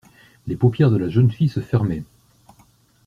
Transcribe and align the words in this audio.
Les 0.47 0.55
paupières 0.55 0.89
de 0.89 0.97
la 0.97 1.09
jeune 1.09 1.29
fille 1.29 1.47
se 1.47 1.59
fermaient. 1.59 2.03